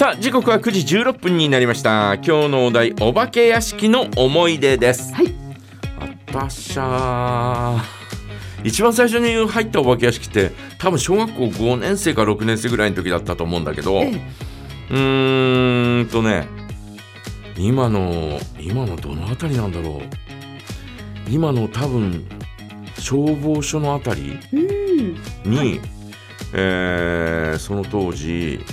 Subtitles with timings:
[0.00, 2.14] さあ時刻は9時16分になりました。
[2.14, 5.12] 今日のお題お化け屋敷の思い出です。
[5.12, 5.34] はい。
[5.98, 8.66] あったっしゃー。
[8.66, 14.10] 一番最初に入ったお化け屋敷って多分小学校5年生か6年生ぐらいの時だったと思うんだけど、え
[14.90, 16.48] うーんとね
[17.58, 20.00] 今の今のどの辺りなんだろう。
[21.30, 22.26] 今の多分
[22.98, 24.56] 消防署の辺りえ
[25.44, 25.50] うん。
[25.50, 25.80] に、
[26.54, 28.64] えーその当時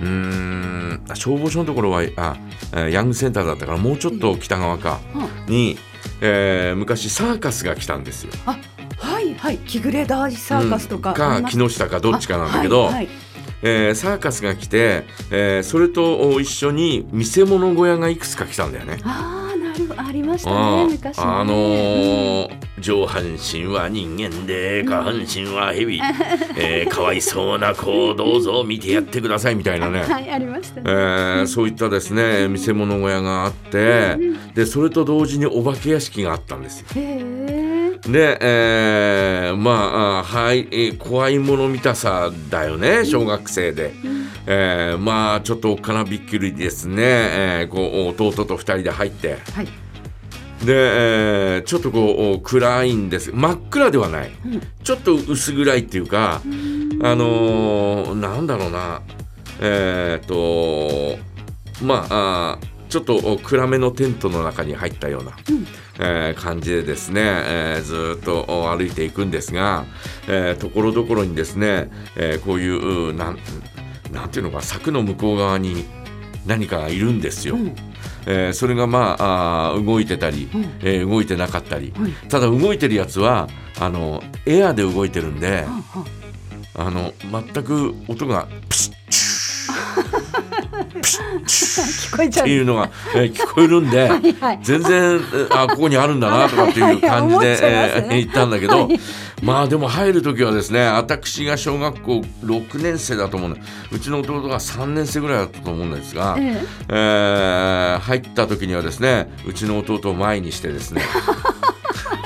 [0.00, 1.02] うーん。
[1.08, 2.36] あ消防署のところはあ
[2.72, 5.00] えーヤングセンターだったからもうちょっと北側か。
[5.48, 5.76] に、
[6.20, 8.32] えー昔サーカスが来たんですよ。
[8.46, 8.58] あ
[8.98, 9.58] はいはい。
[9.58, 11.42] キグレダーサーカスとか、うん。
[11.42, 13.08] か木下かどっちかなんだけど、あはいはい。
[13.62, 18.98] えーサーカスが来て、えーそれと一緒に見せ物小屋がいくつか来たんだよね。
[19.04, 21.24] ああなるありましたあね昔ね。
[21.24, 26.00] あのー上半身は人間で下半身は蛇、
[26.56, 34.16] えーかわいそうな子をどうぞ見てやってくださいみたいなね、はいありましたえね、ーそういったですね見せ物小屋があって
[34.54, 36.86] でそれと同時にお化け屋敷があったんですよ。
[38.00, 43.92] で、えーまああはい、えー怖いもの見たさだよね小学生で、
[44.46, 49.36] えーまあちょっとおっかなびっくりですね、えーこう弟と二人で入って。
[49.52, 49.68] はい
[50.64, 53.32] で、えーちょっとこう暗いんです。
[53.32, 56.40] 真っ暗ではない、うんちょっと薄暗いっていうか、
[57.02, 59.02] あのーなんだろうな。
[59.60, 61.18] えーっと
[61.84, 65.66] まあちょっと暗めのテントの中に入ったような、うん。
[66.00, 69.84] えー感じでですね、えーずーっと歩いていくんですが、
[70.28, 73.38] えーところどころにですね、えーこういううなん
[74.12, 75.84] なんていうのか柵の向こう側に
[76.46, 77.54] 何かがいるんですよ。
[77.54, 77.74] うん
[78.26, 80.62] えーそれがまああー動いてたり、うん。
[80.82, 82.12] えー動いてなかったり、はい。
[82.28, 83.48] ただ動いてるやつは
[83.80, 87.12] あのエアで動いてるんではあはあの
[87.52, 94.08] 全く音がプシッチュあ聞こえちゃうっていうのが、えー聞こえるんで。
[94.08, 94.58] はいはい。
[94.62, 95.20] 全然え
[95.50, 99.00] あここにあるんだなとかっていう感じで、はえー行ったんだけど、はい
[99.42, 102.12] まあでも入る時はですね私が小学校
[102.42, 106.92] 6年生だと思うんだうちの弟が3年生ぐらいだったと思うんですが、ええ。
[106.92, 111.02] ー入った時にはですねうちの弟を前にしてですね。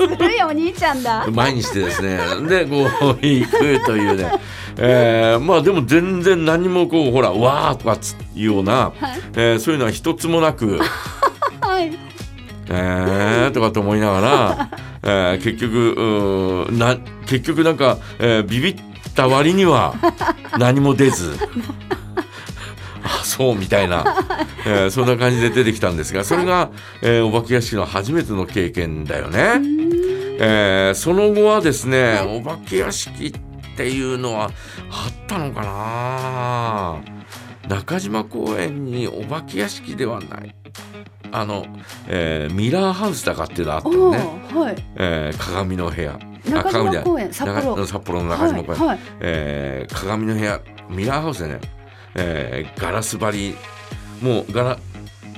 [0.00, 1.26] えずるいお兄ちゃんだ。
[1.30, 2.18] 前にしてですね。
[2.48, 4.32] でこう行くというね、
[4.76, 8.92] えーまあでも全然何もこうほらわーとかついうような、
[9.34, 10.78] えーそういうのは一つもなく。
[11.60, 11.98] はい。
[12.70, 14.70] えー、とかと思いながら、
[15.02, 18.76] えー結局な結局なんか、えービビっ
[19.14, 19.94] た割には
[20.58, 21.36] 何も出ず。
[23.04, 24.04] あそうみたいな、
[24.66, 26.70] えーそんな感じで出てきたんですがそれが、
[27.02, 29.60] えーお化け屋敷の初めての経験だよね。
[30.40, 33.32] えーその後はですね、お化け屋敷っ
[33.76, 34.50] ていうのは
[34.90, 35.62] あったのか
[37.68, 37.76] な？
[37.76, 40.54] 中島公園にお化け屋敷ではない
[41.32, 41.66] あの、
[42.06, 44.18] えーミラーハウスだかっていうのがあったおのおね、
[44.54, 44.76] はい。
[44.96, 46.18] えー鏡の部屋。
[46.46, 47.76] あ中島公園札幌。
[47.76, 48.88] 中札幌の中島公園、はい。
[48.88, 51.60] はいえー鏡の部屋ミラーハウスでね、
[52.14, 53.56] えーガラス張り。
[54.22, 54.78] もうガラ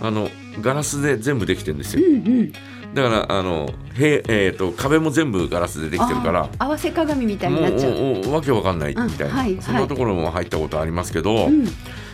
[0.00, 0.30] あの
[0.62, 2.06] ガラスで全部できてるんですよ。
[2.06, 2.52] うんうん。
[2.94, 6.48] だからあのへ、えー、と壁も全部ガラスでできてるから。
[6.58, 8.32] 合わせ鏡みたいもになっちゃう。
[8.32, 9.58] わけわかんないみたいな、うんはい。
[9.60, 11.66] そんなところも入ったことありますけど、うん。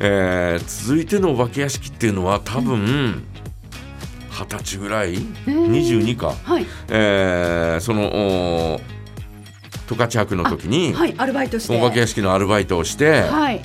[0.00, 3.22] えー続いてのお化け屋敷っていうのは多分
[4.38, 5.70] 二十歳ぐらい、えー。
[5.70, 6.66] 22か、はい。
[6.88, 8.80] えーそのお
[9.88, 11.76] 十勝博の時に、はいアルバイトして。
[11.76, 13.62] お化け屋敷のアルバイトをして、はい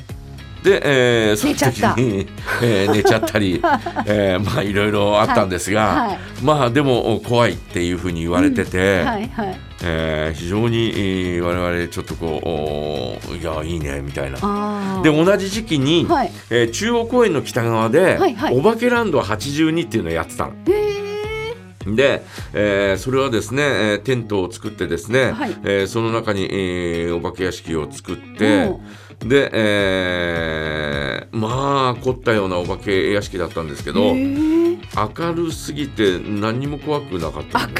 [0.63, 0.81] で、
[1.29, 1.93] えーその寝ちゃった。
[1.95, 2.27] 時に、
[2.61, 3.61] えー寝ちゃったり、
[4.07, 6.17] えーまあいろいろあったんですが、はい。
[6.43, 9.59] まあでもお怖いっていうふうに言われてて、はいはい。
[9.83, 12.41] えー非常に、えー我々ちょっとこ
[13.27, 15.01] うおいやいいねみたいな。
[15.03, 16.31] で同じ時期に、はい。
[16.49, 18.57] えー中央公園の北側で、はいはい。
[18.57, 20.53] お化けランド82っていうのをやってたの。
[20.69, 20.93] へ
[21.85, 25.55] で、えーそれはですね、えーテントを作ってですね、はい。
[25.65, 28.79] えーその中に、えーお化け屋敷を作ってお
[29.27, 33.93] で、えーまあ凝ったようなお化け屋敷だったんですけー。
[33.93, 34.13] ど
[35.17, 37.73] 明るすぎて何にも怖くなかった明る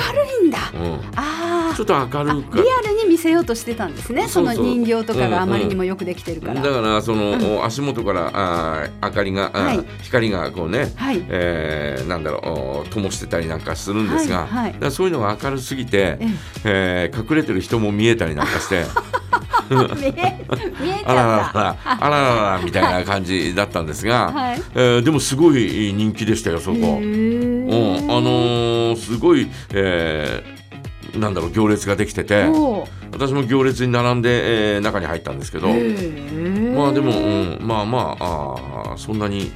[0.46, 0.58] いんだ。
[0.74, 1.76] うん、あー。
[1.76, 2.58] ちょっと明あるく。
[2.58, 4.28] リアルに見せようとしてたんですね。
[4.28, 5.32] その人形とかうんうん。
[5.32, 7.64] があまりにもよくできてるから、だからその、うん。
[7.66, 9.80] 足元からあー明かりが、はい。
[10.02, 11.24] 光がこうね、はい。
[11.30, 12.50] えーなんだろう
[12.82, 14.92] お灯してたりなんかするんですが、はいはい。
[14.92, 16.28] そういうのが明るすぎてえ、
[16.66, 18.86] えー隠れてる人も見えたりなんかして
[19.70, 19.78] 見
[20.08, 20.46] え
[20.82, 21.60] 見えちあららゃった。
[21.60, 24.62] ららあらららみたいな感じだったんですが、はい。
[24.76, 26.78] えーでもすごい人気でしたよそこ。
[26.78, 27.68] うん、
[28.10, 30.54] あのーすごい、えー
[31.20, 32.46] なんだろう行列ができてて
[33.12, 35.74] 私も行列に並んで、えー中に入ったんですけどま
[36.88, 38.26] あでも、うん、まあまあ
[38.90, 39.52] ああそんなに、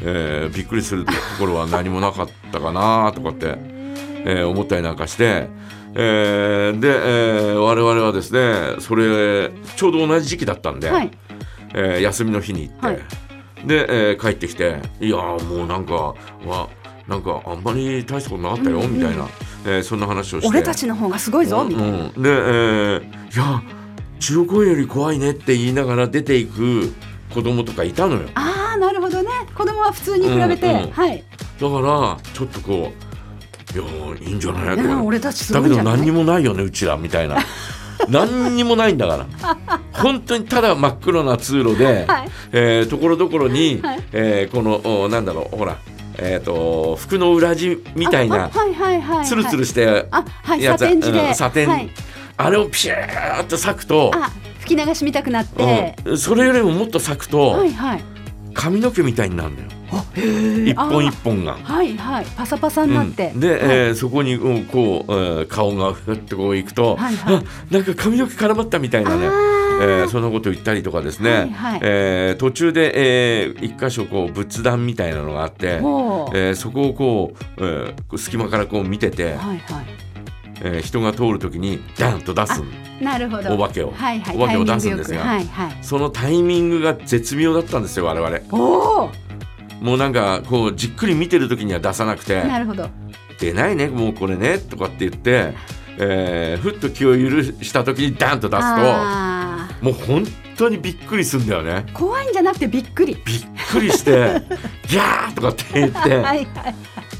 [0.00, 3.56] えーびっくりするところは何もなかったかなとかって、
[4.24, 5.48] えー思ったりなんかして、
[5.94, 11.10] えーで、えー我々はですねそれちょうど同じ時期だったんで、はい。
[11.74, 12.96] えー休みの日に行って、はい。
[13.66, 16.14] で、えー帰ってきていやーもうなんか
[16.46, 16.68] わ
[17.06, 19.28] なんかあんまり大したことなかったよ、うんうんみたいな、
[19.66, 20.48] えーそんな話をして。
[20.48, 23.62] 俺たちの方がすごいぞみたいな、うん、で、えーいや
[24.20, 26.94] 中央公園より怖いねって言いながら出ていく
[27.34, 28.20] 子供とかいたのよ。
[28.20, 29.30] だかああなるほどね。
[29.52, 30.90] 子供は普通に比べて、うんうん。
[30.90, 31.24] はい。
[31.60, 33.01] らちょっとこう
[33.74, 34.94] いやーいいんじゃない？
[35.02, 37.38] 俺たちだけど何にもないよねうちらみたいな。
[38.08, 39.26] 何にもないんだから。
[39.92, 42.28] 本当にただ真っ黒な通路で、 はい。
[42.52, 44.00] えーところどころに、はい。
[44.12, 45.76] えーこのおなんだろうほら
[46.18, 49.26] えー、と服の裏地みたいなああはいはいはいはい。
[49.26, 51.68] ツルツルしてあはいやつサテン地で、うんサテン。
[51.68, 51.90] はい、
[52.36, 54.30] あれをピューッと咲くと、あ
[54.60, 58.04] 吹き流し見たくなって、うん、それよりももっと咲くと、はいはい
[58.54, 59.68] 髪の毛みたいになるんだよ
[60.66, 61.54] 一本一本が。
[61.62, 62.26] はいはい。
[62.36, 63.40] パサパサになって、うん。
[63.40, 63.58] で、はい。
[63.60, 67.34] えーそこに、うんこう、えー顔がふってこういくと、はいはい。
[67.36, 71.80] あなんか髪の毛絡まったみたいなね、あえーーそんなこと言ったりとかですね、はいはい。
[71.82, 79.58] えー途中で、えー一箇所こう仏壇みたいなのがあって、えーそこをこう、えー隙間からこう見てて、はいはい
[80.64, 82.62] えー人が通る時にダンと出す
[83.00, 83.54] なるほど。
[83.54, 85.78] お化けを、はいはいお化けを出すんですがはいはい。
[85.82, 88.38] そのタイミングが絶妙だったんですよ我々。
[88.52, 89.10] おお
[89.80, 92.42] もうなんかこうじっくり見てる時には出さなくて。
[92.44, 92.88] なるほど
[93.40, 95.54] 「出ないねもうこれね」とかって言って、
[95.98, 100.24] えーふっと気を許した時にダンと出すあともう本
[100.56, 101.84] 当にびっくりするんだよね。
[101.88, 103.20] ー怖いんじゃなくてびっくり。
[103.24, 104.40] びっくりして
[104.88, 106.46] 「ギャー!」とかって言って はいはい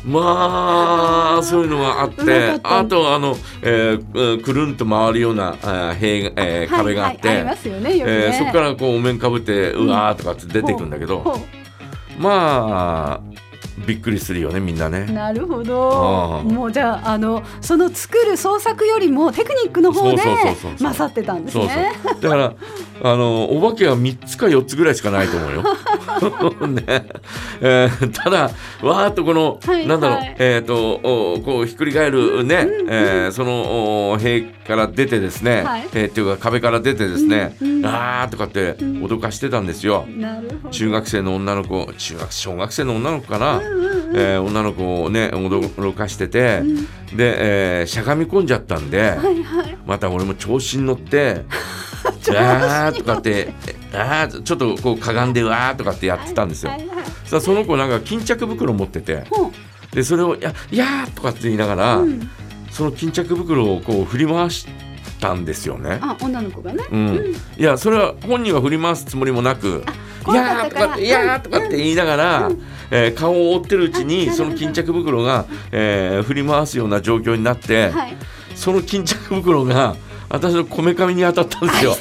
[0.05, 11.37] まあそういうのがあってあとあの、えーうんくるんと回るようなあー塀えー壁があって、はえーそこからこうお面かぶってうわーとかって出てくんだけど、ほう
[12.21, 13.43] まあ
[13.87, 15.07] びっくりするよねみんなね。
[15.07, 16.43] なるほど。
[16.45, 20.23] もうじゃああのその作る創作よりもテクニックの方で
[20.81, 22.21] 勝ってたんですそうねそう。
[22.21, 22.55] だから
[23.03, 25.65] あのお化けは3つか4つぐらいしかないと思うよ。
[26.69, 27.07] ね。
[27.61, 28.51] えーただ
[28.83, 30.37] わーっとこの、はいなんだろう、はい。
[30.39, 35.89] えっ、とおこうひっくり返るね、えーそのお塀から出てですね、はい。
[35.95, 37.87] えーっていうか壁から出てですね、うんうん。
[37.87, 40.05] あーとかって脅かしてたんですよ。
[40.17, 40.71] なるほど。
[40.71, 44.17] 中学生の女の子中学小学生の女の子かな、うんうんうん。
[44.17, 46.77] えー女の子をね驚かしてて、うん。
[47.17, 47.35] で、
[47.81, 49.01] えーしゃがみ込んじゃったんで。
[49.01, 49.77] はいはい。
[49.87, 51.43] また俺も調子に乗って
[52.31, 53.53] 「あー」とかって
[53.95, 56.71] 「あー」ちょっとこうかがんで「わー」とかってやってたんですよ。
[56.71, 59.25] はいはいはいさあその子なんか巾着袋持ってて。
[59.93, 62.31] でそれを「やいやー」とかって言いながら、うん。
[62.71, 64.67] その巾着袋をこう振り回し
[65.21, 65.99] たんですよね。
[66.01, 69.85] あ女の子がね、うん、いやそれは本人は振り回すつもりもなく
[70.23, 72.51] 「い怖かやー」とかって「いやー」とかって言いながら、
[72.91, 78.17] えー顔を覆ってるうちにその巾着袋が、えー振り回すような状況になって、はい。
[78.55, 79.97] その巾着袋が
[80.29, 81.97] 私のこめかみに当たったんですよ。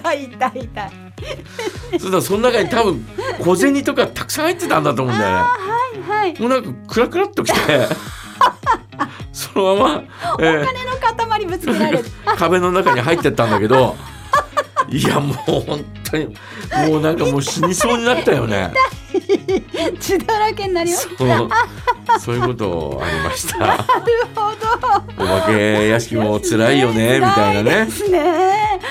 [0.00, 0.90] 痛い痛い痛い。
[1.92, 3.06] そしたらその中に多分
[3.40, 5.36] 小銭とかたくさん入ってたんだと思うんだよね。
[5.38, 5.48] は
[5.94, 6.40] いはい。
[6.40, 7.58] もうなんかクラクラっときて。
[9.32, 10.02] そのまま、
[10.40, 12.04] えー金の塊ぶつけられる
[12.36, 13.96] 壁の中に入ってったんだけど。
[14.88, 16.26] いやもう本当に
[16.88, 18.72] もうなんかもう死にそうになったよね。
[20.00, 21.48] 血だらけになりますそう。
[22.18, 23.58] そういうことありました。
[23.58, 23.82] なる
[24.34, 24.50] ほ
[25.16, 25.24] ど。
[25.24, 27.88] お化け屋敷も辛いよねみたいなね。
[27.88, 28.10] 辛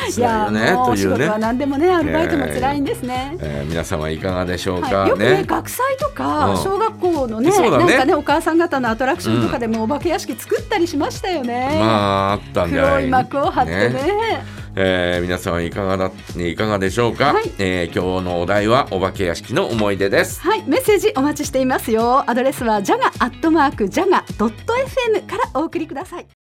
[0.10, 0.16] いで。
[0.16, 0.90] すね辛いよねというね。
[0.92, 5.44] お仕事は何でもねアルバイトも辛いんですね、えー皆様いかがでしょうはい、かよくねね。
[5.46, 6.58] 学祭とかうん。
[6.58, 7.86] 小学校のね,、そうだね。
[7.86, 11.78] なんかねお母さん方のアトラクションとかでもお化け屋敷作ったりしましたよね。
[11.80, 11.86] ま
[12.30, 13.04] ああったんじゃない？
[13.04, 14.60] 黒い幕を張ってね。
[14.76, 17.52] えー皆様いかがだいかがでしょうか、はい。
[17.58, 20.42] えー今日のお題はお化け屋敷の思い出です。
[20.42, 22.24] はい、メッセージお待ちしていますよ。
[22.30, 26.39] アドレスはジャガアットマークジャガドット FM からお送りください。